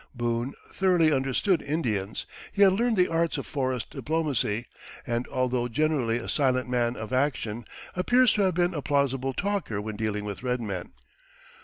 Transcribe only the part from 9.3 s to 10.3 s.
talker when dealing